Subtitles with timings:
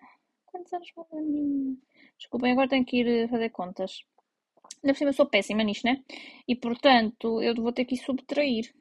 [0.47, 1.77] Quantos anos faz a minha?
[2.19, 4.05] Desculpem, agora tenho que ir eh, fazer contas.
[4.83, 6.03] Ainda por cima eu sou péssima nisto, né?
[6.49, 8.75] E portanto eu vou ter que ir subtrair.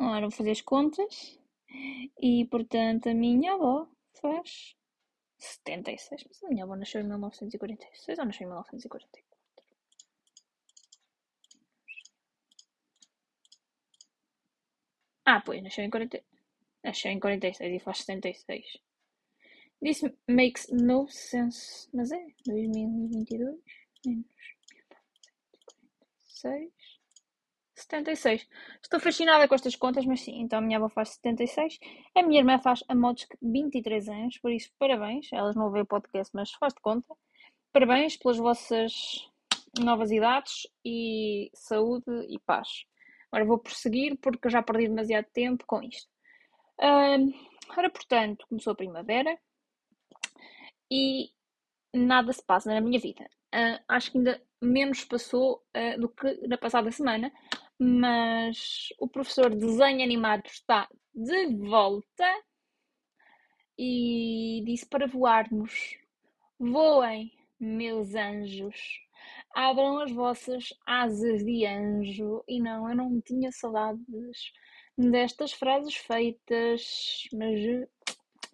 [0.00, 1.38] Ora, vou fazer as contas.
[2.20, 3.86] E portanto a minha avó
[4.20, 4.74] faz
[5.38, 6.24] 76.
[6.28, 9.30] Mas a minha avó nasceu em 1946 ou nasceu em 1944?
[15.24, 16.22] Ah, pois, nasceu em 40...
[16.84, 18.78] Nasceu em 46 e faz 76.
[19.82, 21.88] This makes no sense.
[21.92, 23.60] Mas é 2022
[24.06, 24.26] menos
[26.44, 26.79] 1946.
[27.82, 28.48] 76.
[28.82, 31.78] Estou fascinada com estas contas, mas sim, então a minha avó faz 76,
[32.16, 35.86] a minha irmã faz a modos 23 anos, por isso parabéns, elas não ouvem o
[35.86, 37.14] podcast, mas faz de conta.
[37.72, 38.92] Parabéns pelas vossas
[39.78, 42.84] novas idades e saúde e paz.
[43.30, 46.08] Agora vou prosseguir porque eu já perdi demasiado tempo com isto.
[46.80, 47.32] Uh,
[47.76, 49.38] ora, portanto, começou a primavera
[50.90, 51.30] e
[51.94, 53.24] nada se passa na minha vida.
[53.54, 57.32] Uh, acho que ainda menos passou uh, do que na passada semana,
[57.82, 62.44] mas o professor de desenho animado está de volta
[63.78, 65.96] e disse para voarmos.
[66.58, 69.00] Voem, meus anjos.
[69.54, 72.44] Abram as vossas asas de anjo.
[72.46, 74.52] E não, eu não tinha saudades
[74.98, 77.88] destas frases feitas, mas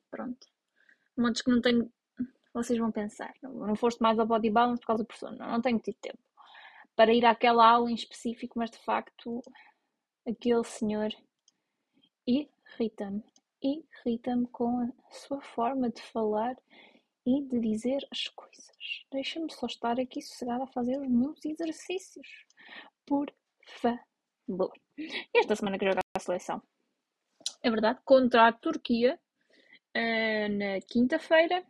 [0.09, 0.47] pronto.
[1.19, 1.93] Montes que não tenho.
[2.55, 3.35] Vocês vão pensar.
[3.43, 5.33] Não, não foste mais ao body balance por causa do professor.
[5.33, 6.26] Não, não tenho tido tempo
[6.97, 9.43] para ir àquela aula em específico, mas de facto
[10.27, 11.15] aquele senhor
[12.27, 13.23] irrita-me.
[13.63, 16.57] Irrita-me com a sua forma de falar
[17.25, 18.77] e de dizer as coisas.
[19.13, 22.47] Deixa-me só estar aqui sossegada a fazer os meus exercícios.
[23.05, 23.33] Por
[23.81, 24.73] favor.
[25.35, 26.63] Esta semana que jogar a seleção.
[27.63, 29.19] É verdade, contra a Turquia
[29.97, 31.65] uh, na quinta-feira.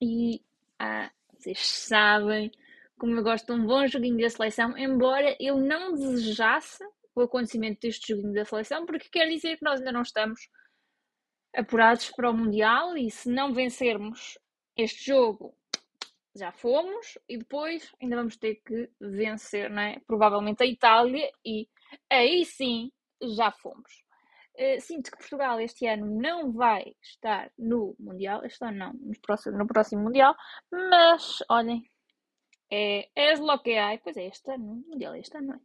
[0.00, 0.42] E
[0.78, 2.52] ah, vocês sabem
[2.98, 7.80] como eu gosto de um bom joguinho da seleção, embora eu não desejasse o acontecimento
[7.80, 10.48] deste joguinho da seleção, porque quer dizer que nós ainda não estamos
[11.54, 14.38] apurados para o Mundial e se não vencermos
[14.76, 15.54] este jogo
[16.36, 20.00] já fomos e depois ainda vamos ter que vencer, não é?
[20.06, 21.68] Provavelmente a Itália e
[22.10, 22.92] aí sim
[23.36, 24.04] já fomos.
[24.54, 29.20] Uh, sinto que Portugal este ano não vai estar no Mundial, este ano não, no
[29.20, 30.34] próximo, no próximo Mundial,
[30.72, 31.88] mas olhem,
[32.70, 33.98] é, és lo que há.
[33.98, 35.60] Pois é, este ano, Mundial este ano, não é?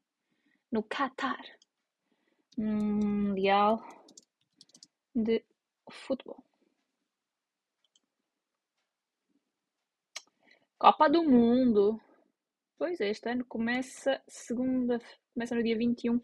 [0.71, 1.43] No Qatar.
[2.57, 3.83] Mundial
[5.15, 5.43] de
[5.89, 6.43] Futebol.
[10.77, 11.99] Copa do Mundo.
[12.77, 14.99] Pois é, este ano começa segunda,
[15.33, 16.19] começa no dia 21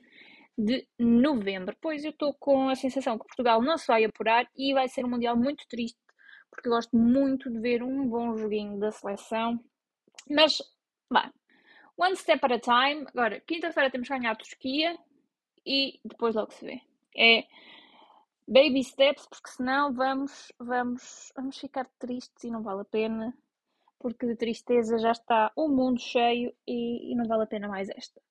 [0.57, 1.75] de novembro.
[1.79, 5.05] Pois eu estou com a sensação que Portugal não se vai apurar e vai ser
[5.05, 5.97] um Mundial muito triste,
[6.49, 9.63] porque gosto muito de ver um bom joguinho da seleção
[10.27, 10.61] mas,
[11.11, 11.31] bem,
[11.97, 13.05] one step at a time.
[13.13, 14.97] Agora, quinta-feira temos que ganhar a Turquia
[15.65, 16.81] e depois logo se vê.
[17.15, 17.45] É
[18.47, 23.33] baby steps, porque senão vamos, vamos, vamos ficar tristes e não vale a pena.
[23.99, 27.89] Porque de tristeza já está o mundo cheio e, e não vale a pena mais
[27.89, 28.21] esta.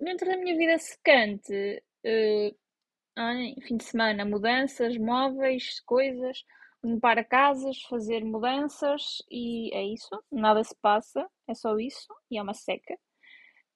[0.00, 6.42] Dentro da minha vida secante, uh, fim de semana, mudanças, móveis, coisas
[6.82, 10.22] limpar casas, fazer mudanças e é isso.
[10.30, 12.98] Nada se passa, é só isso e é uma seca.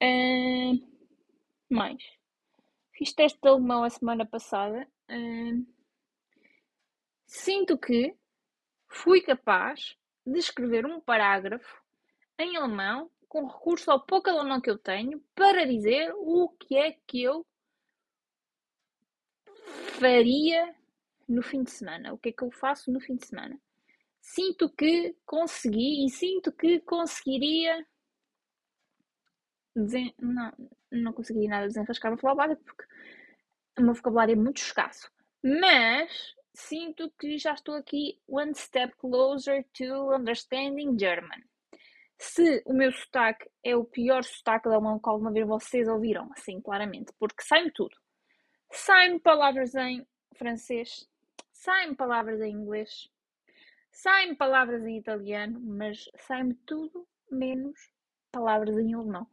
[0.01, 0.79] Uh,
[1.69, 2.01] mais.
[2.93, 4.87] Fiz teste de alemão a semana passada.
[5.09, 5.65] Uh,
[7.27, 8.15] sinto que
[8.87, 11.81] fui capaz de escrever um parágrafo
[12.39, 16.93] em alemão com recurso ao pouco alemão que eu tenho para dizer o que é
[17.05, 17.45] que eu
[19.99, 20.75] faria
[21.27, 22.13] no fim de semana.
[22.13, 23.59] O que é que eu faço no fim de semana?
[24.21, 27.85] Sinto que consegui e sinto que conseguiria
[29.75, 30.13] desen...
[30.19, 30.51] não,
[30.91, 32.85] não consegui nada desenrascar a falar básico porque
[33.77, 35.11] o meu vocabulário é muito escasso.
[35.43, 41.43] Mas sinto que já estou aqui one step closer to understanding German.
[42.17, 46.31] Se o meu sotaque é o pior sotaque da alemão que alguma vez vocês ouviram,
[46.31, 47.95] assim, claramente, porque sai-me tudo.
[48.71, 51.07] Sai-me palavras em francês,
[51.55, 53.09] sai-me palavras em inglês,
[53.89, 57.79] sai-me palavras em italiano, mas sai-me tudo menos
[58.31, 59.25] palavras em alemão.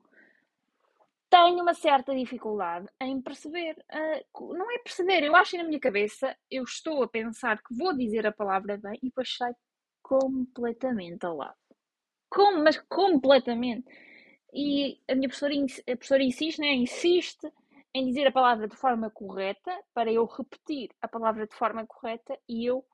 [1.28, 3.76] Tenho uma certa dificuldade em perceber.
[3.90, 7.74] Uh, não é perceber, eu acho que na minha cabeça eu estou a pensar que
[7.74, 9.52] vou dizer a palavra bem e depois sai
[10.02, 11.56] completamente ao lado.
[12.30, 13.86] Como, mas completamente.
[14.52, 16.74] E a minha professora, a professora insiste, né?
[16.74, 17.50] insiste
[17.94, 22.38] em dizer a palavra de forma correta para eu repetir a palavra de forma correta
[22.48, 22.84] e eu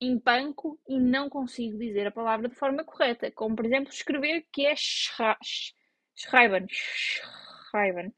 [0.00, 4.66] empanco e não consigo dizer a palavra de forma correta, como por exemplo escrever que
[4.66, 8.14] é schreiben, schreiben.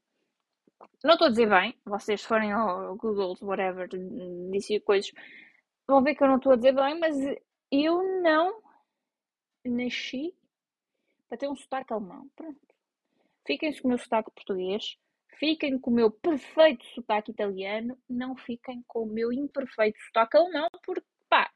[1.03, 3.87] Não estou a dizer bem, vocês forem ao Google, whatever,
[4.51, 5.11] disse coisas,
[5.87, 7.15] vão ver que eu não estou a dizer bem, mas
[7.71, 8.61] eu não
[9.65, 10.35] nasci
[11.27, 12.29] para ter um sotaque alemão.
[12.35, 12.59] Pronto.
[13.45, 14.97] Fiquem-se com o meu sotaque português,
[15.39, 20.67] fiquem com o meu perfeito sotaque italiano, não fiquem com o meu imperfeito sotaque alemão,
[20.83, 21.51] porque pá,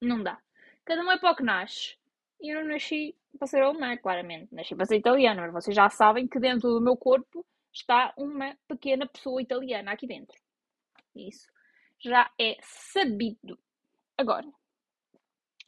[0.00, 0.40] não dá.
[0.84, 1.96] Cada um é para o que nasce.
[2.40, 4.54] E eu não nasci para ser alemã, claramente.
[4.54, 8.56] Nasci para ser italiana, mas vocês já sabem que dentro do meu corpo está uma
[8.68, 10.36] pequena pessoa italiana aqui dentro.
[11.14, 11.46] Isso
[11.98, 13.58] já é sabido.
[14.18, 14.46] Agora,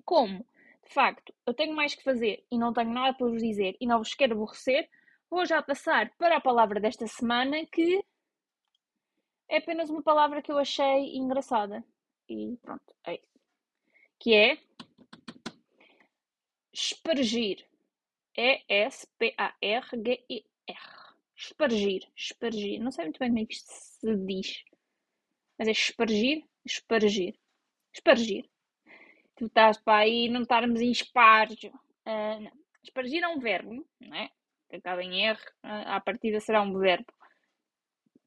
[0.04, 0.46] como
[0.86, 3.86] de facto eu tenho mais que fazer e não tenho nada para vos dizer e
[3.86, 4.88] não vos quero aborrecer,
[5.30, 8.04] vou já passar para a palavra desta semana que
[9.48, 11.84] é apenas uma palavra que eu achei engraçada.
[12.28, 13.38] E pronto, é isso
[14.18, 14.58] que é
[16.72, 17.66] espargir.
[18.36, 19.08] E-S-P-A-R-G-I-R.
[21.36, 22.80] Espargir, espargir.
[22.80, 24.64] Não sei muito bem como é que isto se diz.
[25.58, 27.38] Mas é espargir, espargir.
[27.92, 28.48] Espargir.
[29.36, 31.72] Tu estás para aí não estarmos em espargio.
[32.06, 32.52] Uh, não.
[32.82, 34.30] Espargir é um verbo, não é?
[34.68, 37.06] Que acaba em R, à partida será um verbo.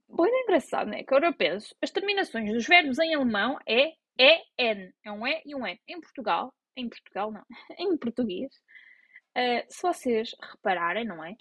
[0.07, 1.03] Bom, é engraçado, não é?
[1.03, 4.91] Que agora eu penso, as terminações dos verbos em alemão é EN.
[5.03, 5.79] É um E e um N.
[5.87, 7.45] Em Portugal, em Portugal não,
[7.79, 8.51] em português,
[9.37, 11.35] uh, se vocês repararem, não é?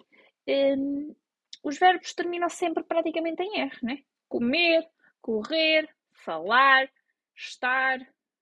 [0.48, 1.14] Um,
[1.62, 4.02] os verbos terminam sempre praticamente em R, né?
[4.28, 4.88] Comer,
[5.20, 5.88] correr,
[6.24, 6.88] falar,
[7.36, 7.98] estar,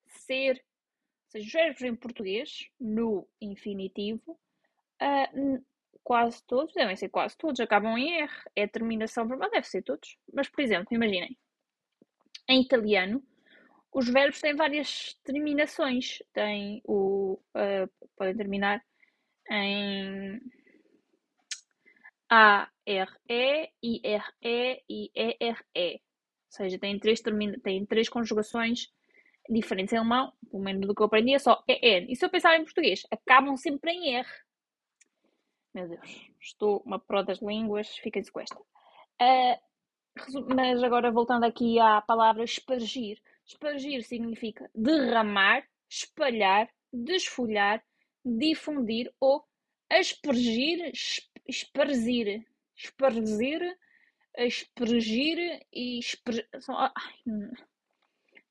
[0.06, 0.56] ser.
[0.56, 4.38] Ou seja, os verbos em português, no infinitivo,
[5.02, 5.64] uh,
[6.08, 8.32] quase todos, devem ser quase todos, acabam em R.
[8.56, 10.16] É terminação verbal, deve ser todos.
[10.32, 11.36] Mas, por exemplo, imaginem,
[12.48, 13.22] em italiano,
[13.92, 16.22] os verbos têm várias terminações.
[16.32, 17.38] Tem o.
[17.54, 18.82] Uh, podem terminar
[19.50, 20.40] em
[22.30, 25.92] A, R, E, I, R, E e E, R, E.
[25.92, 26.00] Ou
[26.48, 28.90] seja, tem três, termina, tem três conjugações
[29.50, 32.06] diferentes em alemão, pelo menos do que eu aprendi, é só EN.
[32.08, 34.26] E se eu pensar em português, acabam sempre em R.
[35.78, 38.58] Meu Deus, estou uma pró das línguas, fiquem-se com esta.
[38.58, 39.56] Uh,
[40.52, 43.22] mas agora voltando aqui à palavra espargir.
[43.46, 47.80] Espargir significa derramar, espalhar, desfolhar,
[48.24, 49.44] difundir ou
[49.88, 50.90] aspergir,
[51.46, 52.44] esparzir,
[52.74, 53.78] esparzir,
[54.36, 56.48] aspergir e esper...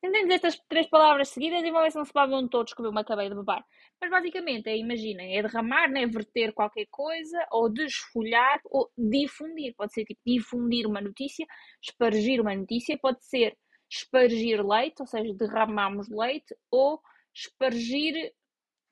[0.02, 2.92] Tentem estas três palavras seguidas e vão ver se não se babam todos que eu
[2.92, 3.64] me acabei de beber.
[4.00, 6.06] Mas basicamente é, imaginem, é derramar, né?
[6.06, 9.74] verter qualquer coisa, ou desfolhar, ou difundir.
[9.76, 11.46] Pode ser tipo difundir uma notícia,
[11.82, 13.58] espargir uma notícia, pode ser
[13.90, 17.02] espargir leite, ou seja, derramamos leite, ou
[17.34, 18.34] espargir,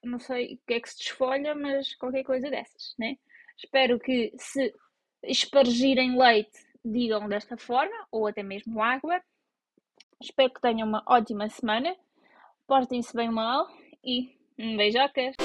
[0.04, 3.18] não sei o que é que se desfolha, mas qualquer coisa dessas, né?
[3.58, 4.74] Espero que se
[5.24, 9.22] espargirem leite digam desta forma, ou até mesmo água.
[10.26, 11.96] Espero que tenham uma ótima semana,
[12.66, 13.68] portem-se bem mal
[14.04, 15.36] e beijocas!